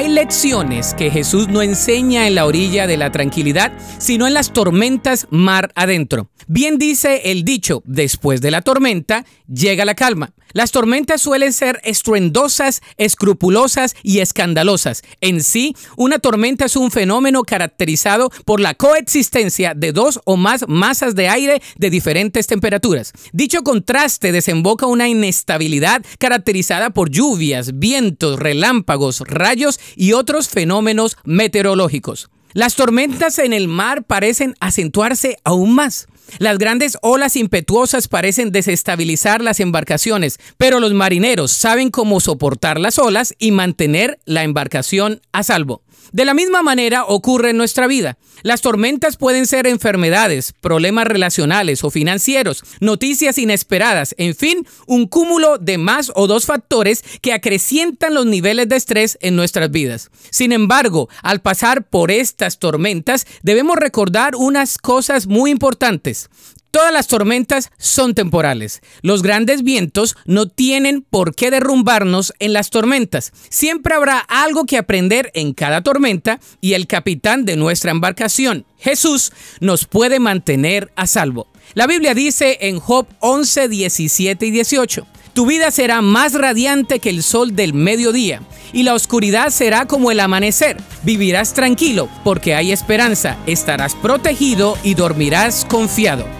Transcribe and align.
Hay 0.00 0.08
lecciones 0.08 0.94
que 0.94 1.10
Jesús 1.10 1.48
no 1.48 1.60
enseña 1.60 2.26
en 2.26 2.34
la 2.34 2.46
orilla 2.46 2.86
de 2.86 2.96
la 2.96 3.12
tranquilidad, 3.12 3.70
sino 3.98 4.26
en 4.26 4.32
las 4.32 4.50
tormentas 4.50 5.26
mar 5.28 5.72
adentro. 5.74 6.30
Bien 6.46 6.78
dice 6.78 7.30
el 7.30 7.44
dicho, 7.44 7.82
después 7.84 8.40
de 8.40 8.50
la 8.50 8.62
tormenta 8.62 9.26
llega 9.46 9.84
la 9.84 9.94
calma. 9.94 10.32
Las 10.52 10.72
tormentas 10.72 11.20
suelen 11.20 11.52
ser 11.52 11.80
estruendosas, 11.84 12.82
escrupulosas 12.96 13.94
y 14.02 14.18
escandalosas. 14.18 15.02
En 15.20 15.42
sí, 15.42 15.76
una 15.96 16.18
tormenta 16.18 16.64
es 16.64 16.76
un 16.76 16.90
fenómeno 16.90 17.42
caracterizado 17.42 18.30
por 18.44 18.60
la 18.60 18.74
coexistencia 18.74 19.74
de 19.74 19.92
dos 19.92 20.20
o 20.24 20.36
más 20.36 20.66
masas 20.66 21.14
de 21.14 21.28
aire 21.28 21.62
de 21.76 21.90
diferentes 21.90 22.46
temperaturas. 22.46 23.12
Dicho 23.32 23.62
contraste 23.62 24.32
desemboca 24.32 24.86
una 24.86 25.08
inestabilidad 25.08 26.04
caracterizada 26.18 26.90
por 26.90 27.10
lluvias, 27.10 27.78
vientos, 27.78 28.38
relámpagos, 28.38 29.20
rayos 29.20 29.78
y 29.96 30.12
otros 30.12 30.48
fenómenos 30.48 31.16
meteorológicos. 31.24 32.30
Las 32.52 32.74
tormentas 32.74 33.38
en 33.38 33.52
el 33.52 33.68
mar 33.68 34.02
parecen 34.02 34.54
acentuarse 34.60 35.38
aún 35.44 35.74
más. 35.74 36.08
Las 36.38 36.58
grandes 36.58 36.98
olas 37.02 37.36
impetuosas 37.36 38.08
parecen 38.08 38.52
desestabilizar 38.52 39.42
las 39.42 39.60
embarcaciones, 39.60 40.38
pero 40.56 40.80
los 40.80 40.92
marineros 40.92 41.52
saben 41.52 41.90
cómo 41.90 42.20
soportar 42.20 42.78
las 42.78 42.98
olas 42.98 43.34
y 43.38 43.50
mantener 43.52 44.18
la 44.24 44.44
embarcación 44.44 45.20
a 45.32 45.42
salvo. 45.42 45.82
De 46.12 46.24
la 46.24 46.34
misma 46.34 46.62
manera 46.62 47.04
ocurre 47.04 47.50
en 47.50 47.56
nuestra 47.56 47.86
vida. 47.86 48.18
Las 48.42 48.62
tormentas 48.62 49.16
pueden 49.16 49.46
ser 49.46 49.66
enfermedades, 49.66 50.52
problemas 50.60 51.06
relacionales 51.06 51.84
o 51.84 51.90
financieros, 51.90 52.64
noticias 52.80 53.38
inesperadas, 53.38 54.14
en 54.18 54.34
fin, 54.34 54.66
un 54.86 55.06
cúmulo 55.06 55.58
de 55.58 55.78
más 55.78 56.10
o 56.14 56.26
dos 56.26 56.46
factores 56.46 57.04
que 57.20 57.32
acrecientan 57.32 58.14
los 58.14 58.26
niveles 58.26 58.68
de 58.68 58.76
estrés 58.76 59.18
en 59.20 59.36
nuestras 59.36 59.70
vidas. 59.70 60.10
Sin 60.30 60.52
embargo, 60.52 61.08
al 61.22 61.40
pasar 61.40 61.84
por 61.84 62.10
estas 62.10 62.58
tormentas, 62.58 63.26
debemos 63.42 63.76
recordar 63.76 64.34
unas 64.36 64.78
cosas 64.78 65.26
muy 65.26 65.50
importantes. 65.50 66.30
Todas 66.70 66.92
las 66.92 67.08
tormentas 67.08 67.72
son 67.78 68.14
temporales. 68.14 68.80
Los 69.02 69.22
grandes 69.22 69.64
vientos 69.64 70.16
no 70.24 70.46
tienen 70.46 71.02
por 71.02 71.34
qué 71.34 71.50
derrumbarnos 71.50 72.32
en 72.38 72.52
las 72.52 72.70
tormentas. 72.70 73.32
Siempre 73.48 73.94
habrá 73.94 74.18
algo 74.18 74.66
que 74.66 74.78
aprender 74.78 75.32
en 75.34 75.52
cada 75.52 75.82
tormenta 75.82 76.38
y 76.60 76.74
el 76.74 76.86
capitán 76.86 77.44
de 77.44 77.56
nuestra 77.56 77.90
embarcación, 77.90 78.66
Jesús, 78.78 79.32
nos 79.60 79.84
puede 79.84 80.20
mantener 80.20 80.92
a 80.94 81.08
salvo. 81.08 81.48
La 81.74 81.88
Biblia 81.88 82.14
dice 82.14 82.58
en 82.60 82.78
Job 82.78 83.06
11, 83.18 83.68
17 83.68 84.46
y 84.46 84.50
18. 84.52 85.06
Tu 85.34 85.46
vida 85.46 85.70
será 85.70 86.02
más 86.02 86.34
radiante 86.34 87.00
que 87.00 87.10
el 87.10 87.22
sol 87.22 87.54
del 87.54 87.74
mediodía, 87.74 88.42
y 88.72 88.82
la 88.84 88.94
oscuridad 88.94 89.50
será 89.50 89.86
como 89.86 90.10
el 90.10 90.20
amanecer. 90.20 90.76
Vivirás 91.02 91.54
tranquilo, 91.54 92.08
porque 92.24 92.54
hay 92.54 92.72
esperanza, 92.72 93.38
estarás 93.46 93.94
protegido 93.94 94.76
y 94.82 94.94
dormirás 94.94 95.64
confiado. 95.68 96.39